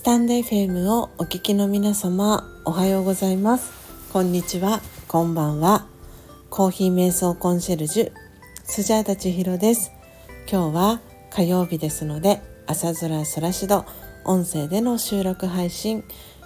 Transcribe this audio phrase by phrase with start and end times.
[0.00, 3.70] スタンド FM をお聞きの皆様おはようございます。
[4.14, 4.80] こんにちは。
[5.06, 5.84] こんばんは。
[6.48, 8.12] コーヒー瞑想コンシェルジュ
[8.64, 9.92] スジャータチヒロです。
[10.50, 13.84] 今日は火曜日ですので朝空そらしど
[14.24, 16.02] 音声での収録配信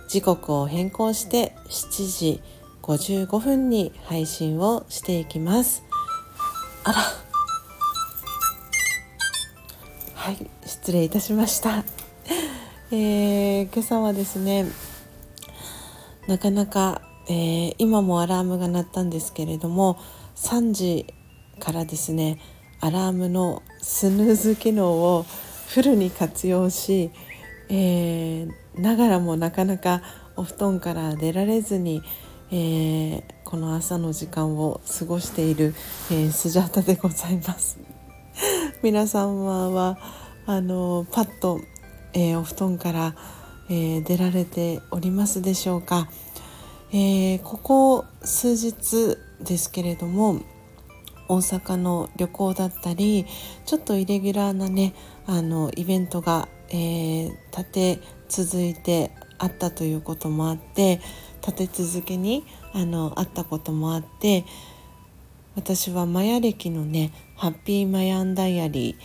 [0.09, 2.43] 時刻を変更して7時
[2.83, 5.85] 55分に配信をしていきます。
[6.83, 6.99] あら。
[10.13, 11.85] はい失礼いたしました。
[12.91, 14.67] えー、今朝はですね
[16.29, 19.99] なかなか、えー、今もアラームが鳴ったんですけれども
[20.37, 21.07] 3時
[21.61, 22.39] からですね
[22.81, 25.25] アラームのスヌーズ機能を
[25.69, 27.11] フルに活用し、
[27.71, 30.03] えー、ながらもなかなか
[30.37, 32.03] お布団から出られずに、
[32.51, 35.75] えー、この朝の時間を過ごしている、
[36.11, 37.79] えー、スジャータでございます。
[38.83, 39.99] 皆様は
[40.45, 41.61] あのパッと
[42.15, 43.15] えー、お布団から、
[43.69, 46.09] えー、出られておりますでしょうか、
[46.91, 50.41] えー、ここ数日ですけれども
[51.29, 53.27] 大阪の旅行だったり
[53.67, 54.95] ちょっとイレギュラーなね
[55.27, 57.99] あのイベントが、え立て
[58.29, 61.01] 続いてあったということもあって
[61.47, 64.45] 立て続けにあのあったこともあって
[65.57, 68.97] 私はマヤ歴のね「ハッピーマヤンダイアリー」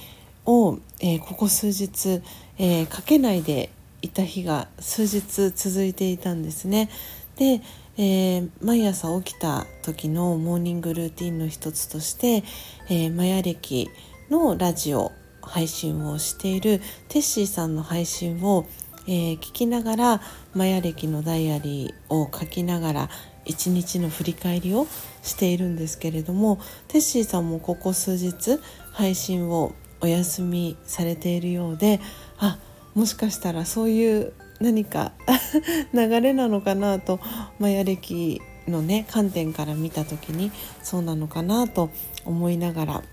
[0.45, 2.21] を、えー、ここ数日、
[2.57, 3.69] えー、かけないで
[4.01, 6.89] いた日が数日続いていたんですね。
[7.35, 7.61] で、
[7.97, 12.43] えー、毎朝起きた時のモーニングルーティンの一つとして、
[12.89, 13.89] え、マヤ歴
[14.29, 18.65] のラジオ配信をしているテッシーさんの配信を、
[19.07, 20.21] え、聞きながら
[20.53, 23.09] マヤ歴のダイアリーを書きながら
[23.45, 24.87] 一日の振り返りを
[25.23, 28.59] しているんですけれどもテッシーさんもここ数日
[28.93, 31.99] 配信をお休みされているようで
[32.37, 32.57] あ
[32.95, 35.13] もしかしたらそういう何か
[35.93, 37.19] 流れなのかなと
[37.59, 40.51] マヤ歴のね観点から見た時に
[40.83, 41.89] そうなのかなと
[42.25, 43.03] 思いながら、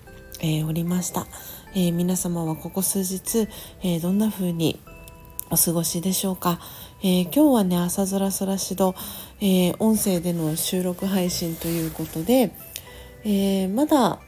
[0.40, 1.26] えー、おりました、
[1.74, 3.48] えー、皆様はここ数日、
[3.82, 4.80] えー、どんな風に
[5.50, 6.58] お過ごしでしょうか、
[7.04, 8.96] え今日はね朝空そらしど、
[9.40, 12.52] え音声での収録配信ということで、
[13.24, 14.18] えまだ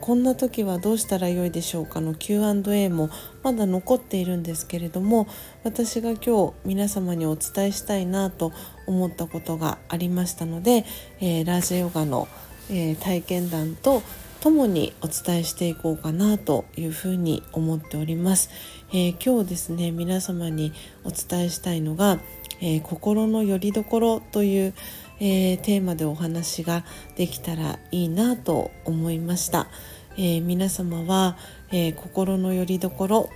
[0.00, 3.10] こんな時はどうしたらよいでしょうかの Q&A も
[3.42, 5.28] まだ残っているんですけれども
[5.62, 8.52] 私が今日皆様にお伝えしたいなと
[8.86, 10.84] 思ったことがありましたので、
[11.20, 12.28] えー、ラージヨガの、
[12.70, 14.02] えー、体験談と
[14.40, 18.48] ともにお伝えしていこうかなというふうに思っております、
[18.90, 20.72] えー、今日ですね皆様に
[21.04, 22.18] お伝えしたいのが、
[22.62, 24.74] え心の拠り所という、
[25.20, 26.84] えーテーマでお話が
[27.16, 29.68] できたらいいなと思いました。
[30.16, 31.36] えー、皆様は、
[31.70, 33.30] えー、心の拠り所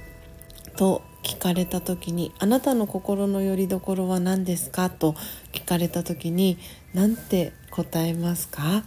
[0.77, 5.15] と聞かれた時に「あなたの心の拠り所は何ですか?」と
[5.53, 6.59] 聞かれた時に
[6.93, 8.85] 何て答えますか、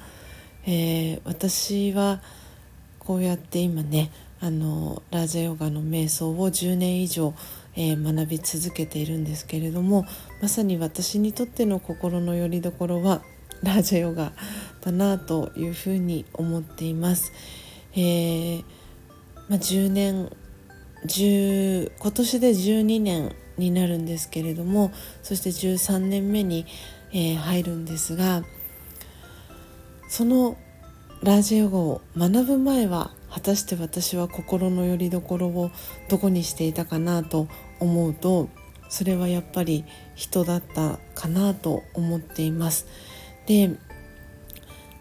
[0.66, 2.22] えー、私は
[3.00, 7.34] こうやって今ねあのラージャヨガの瞑想を10年以上、
[7.78, 10.06] えー、学び続けているんですけれども
[10.42, 13.22] まさに私にとっての心の拠り所は
[13.64, 14.34] ラージャヨガ
[14.82, 17.32] だなというふうに思っています。
[17.94, 18.64] えー、
[19.48, 20.30] まあ、10年
[21.06, 24.92] 10今年で12年になるんですけれども
[25.24, 26.66] そして13年目に、
[27.12, 28.44] えー、入るんですが
[30.10, 30.58] その
[31.24, 35.72] ラージヨガを学ぶ前は果たして私は心の拠り所を
[36.10, 37.48] どこにしていたかなと
[37.80, 38.50] 思うと
[38.90, 42.88] それはやっぱり人だったかなと思っています。
[43.46, 43.72] で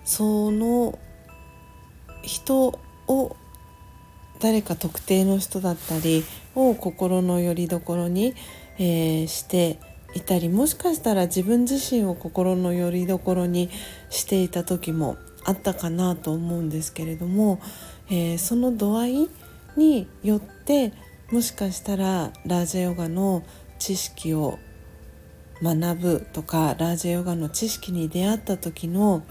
[0.04, 0.98] その
[2.22, 2.78] 人
[3.08, 3.36] を
[4.40, 8.34] 誰か特定の人だったりを心の拠り所に、
[8.78, 9.78] えー、して
[10.14, 13.70] いたりもしかしたら自分自身を心の拠り所に
[14.10, 17.60] していた時もあったかなと思うんですけれども、
[18.08, 19.28] えー、その度合い
[19.76, 20.92] によって
[21.30, 23.42] もしかしたらラージャヨガの
[23.80, 24.60] 知識を
[25.60, 29.24] 学ぶとかラージャヨガの知識に出会った時の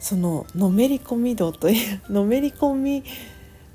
[0.00, 3.04] そののめり込み度というのめり込み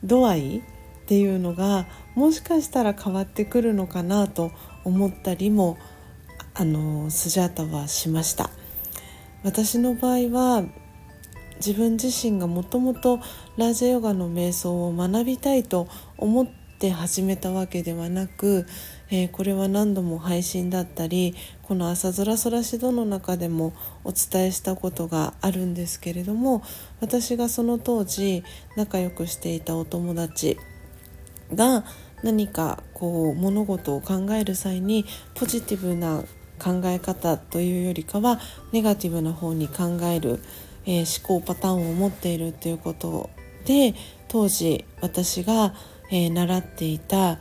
[0.04, 0.62] 度合いっ
[1.08, 4.52] ていうのがもしかしたら変わってくるのかなと
[4.84, 5.78] 思ったりも
[6.54, 8.52] あのスジャータはしました。
[9.44, 10.64] 私の場合は
[11.58, 13.20] 自分自身がもともと
[13.58, 15.88] ラージャヨガの瞑想を学びたいと
[16.18, 18.66] 思ってって始めたわけではなく
[19.10, 23.72] えー、これは何度も配信だったりこの「朝空空しど」の中でも
[24.04, 26.64] お伝えしたことがあるんですけれども
[27.00, 28.44] 私がその当時
[28.76, 30.58] 仲良くしていたお友達
[31.54, 31.86] が
[32.24, 35.06] 何かこう物事を考える際に
[35.36, 36.24] ポジティブな
[36.58, 38.40] 考え方というよりかは
[38.72, 40.40] ネガティブな方に考える、
[40.88, 43.30] えー、思考パターンを持っているということ
[43.66, 43.94] で
[44.28, 45.76] 当時私が、
[46.14, 47.40] えー、習っていた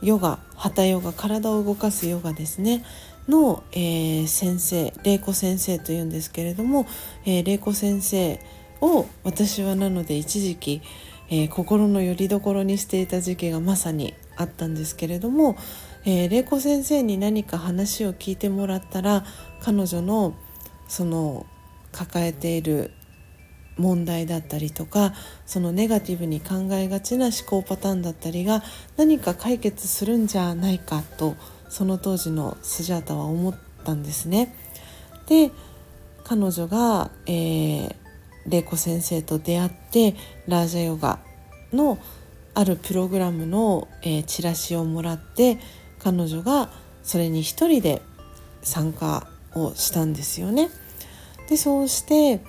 [0.00, 2.84] ヨガハタヨガ体を動かすヨガですね。
[3.28, 6.86] の、えー、先生玲子先生というんですけれども、
[7.24, 8.38] えー、玲子先生
[8.80, 10.82] を私はなので一時期、
[11.28, 15.56] えー、心の拠り所にしていた時期がまさにあったんですけれども、
[16.04, 19.24] えー、玲子先生に何か話を聞いてもらったら
[19.60, 20.34] 彼女の
[20.86, 21.46] その
[21.92, 22.90] 抱えている
[23.76, 25.14] 問題だったりとか
[25.46, 28.62] そのネガティブに考えがちな思考パターンだったりが
[28.96, 31.34] 何か解決するんじゃないかと
[31.68, 34.54] その当時のスジャータは思ったんですね。
[35.26, 35.50] で
[36.22, 37.94] 彼女が、えー、
[38.46, 40.14] 玲子先生と出会って
[40.46, 41.18] ラージャヨガ
[41.72, 41.98] の
[42.54, 45.58] あるプログラムの、えー、チラシをもらって
[45.98, 46.70] 彼女が
[47.02, 48.00] それに一人で
[48.62, 50.70] 参加をしたんですよね。
[51.48, 52.40] でそうして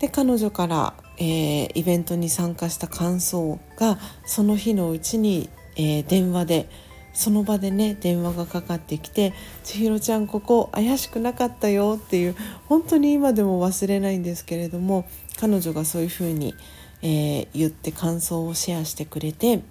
[0.00, 6.68] で彼女から、えー、イベントに参加した感想がその日のうちに、えー、電話で
[7.16, 9.32] その場でね電話がかかってきて
[9.64, 15.06] 「千尋ちゃんここ怪しくなかったよ」っていう本当に今でも忘れないんですけれども
[15.40, 16.54] 彼女がそういうふうに、
[17.00, 19.62] えー、言って感想をシェアしてくれて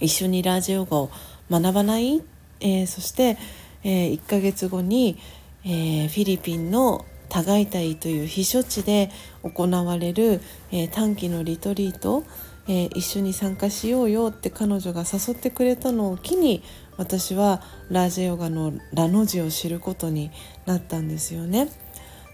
[0.00, 1.10] 一緒にラジヨガを
[1.50, 2.22] 学ばない、
[2.60, 3.38] えー、そして、
[3.82, 5.18] えー、1ヶ月後に、
[5.64, 9.10] えー、フィリピンのタガイタイという避暑地で
[9.42, 10.40] 行われる、
[10.70, 12.24] えー、短期のリトリート、
[12.68, 16.62] えー、一緒に参加しようよって彼女が誘ってくれたのを機に
[16.96, 20.30] 私はラージヨガのラの字を知ることに
[20.64, 21.68] なったんですよね。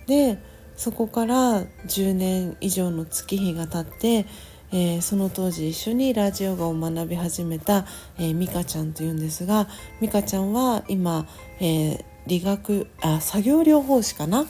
[0.06, 0.38] で
[0.76, 4.26] そこから10年以上の月日が経って、
[4.72, 7.86] えー、その当時一緒にラージヨガを学び始めた、
[8.18, 9.68] えー、ミカちゃんというんですが
[10.00, 11.26] ミカちゃんは今、
[11.60, 14.46] えー、理学あ作業療法士かな？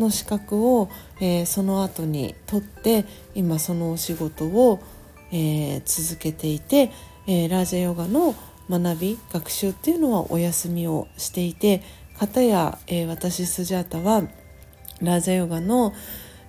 [0.00, 3.04] の資格を、えー、その後に取って
[3.34, 4.80] 今そのお仕事を、
[5.30, 6.90] えー、続けていて、
[7.26, 8.34] えー、ラージャヨガの
[8.68, 11.82] 学び学習っていうのはお休みをしていて
[12.20, 14.22] 方や、え私スジャータは
[15.00, 15.94] ラージャヨガの、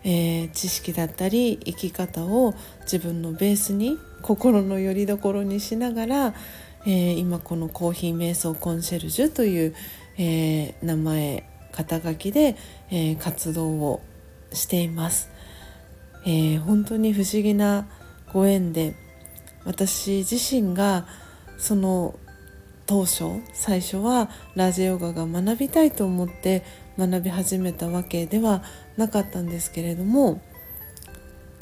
[0.03, 6.33] え知識だったり生き方を自分のベースに心の拠り所にしながら、
[6.85, 9.75] え今このコーヒー瞑想コンシェルジュという、
[10.17, 12.55] え名前肩書きで、
[12.89, 14.01] えー、活動を
[14.53, 15.29] しています、
[16.25, 17.87] えー、本当に不思議な
[18.33, 18.95] ご縁で
[19.65, 21.05] 私自身が
[21.57, 22.15] その
[22.85, 26.63] 当初最初はラジオガが学びたいと思って
[26.97, 28.63] 学び始めたわけでは
[28.97, 30.41] なかったんですけれども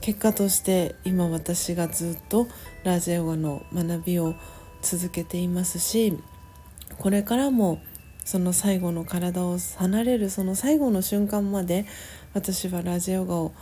[0.02, 2.48] 結果として今私がずっと
[2.84, 4.34] ラジオガの学びを
[4.82, 6.18] 続けていますし
[6.98, 7.80] これからも
[8.30, 11.88] その最後の体を離れるその最後の瞬間まで
[12.36, 13.54] 私はラジオガを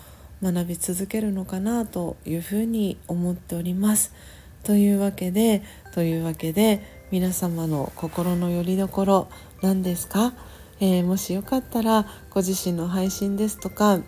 [0.43, 4.11] 学び続けるのかなというふうに思っております。
[4.63, 9.29] というわけでというわけで皆様の心の拠り所
[9.61, 10.33] 何ですか、
[10.81, 14.01] えー、もしよかったらご自身の配信ですとか、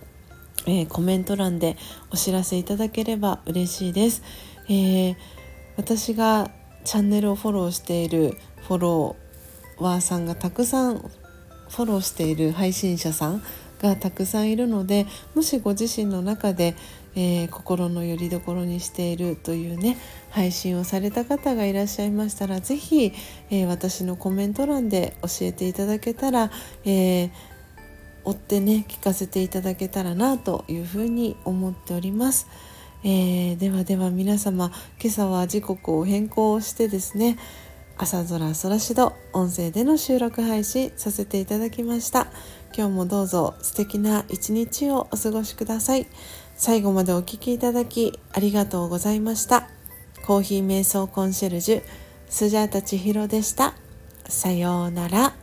[0.66, 1.78] えー、コメント欄で
[2.12, 4.24] お知らせいただければ嬉しいです。
[4.68, 5.16] えー、
[5.78, 6.52] 私が
[6.83, 8.36] チャンネルをフォローしている
[8.68, 9.29] フォロー
[9.80, 13.44] ワーさんがたくさんフォローしている配信者さん
[13.81, 15.06] がたくさんいるので
[15.36, 16.76] もしご自身の中で、
[17.16, 19.98] えー、心の拠り所にしているというね
[20.30, 23.14] 配信をされた方がいらっしゃいましたら是非、
[23.50, 26.52] えー、私のコメント欄で教えていただけたら、
[26.83, 27.31] えー、
[28.26, 32.48] 追ってね聞かせていただけたらなというふうに思っております。
[33.02, 37.38] えー、ではでは皆様今朝は時刻を変更してですね
[38.02, 42.28] 朝空空しど音声での収録配信させていただきました。
[42.74, 46.08] 今日もどうぞ素敵な一日をお過ごしください。
[46.56, 49.68] 最後までお聴きいただきありがとうございました。
[50.26, 51.84] コーヒー瞑想コンシェルジュ
[52.30, 53.74] スジャータチヒロでした。
[54.30, 55.39] さようなら。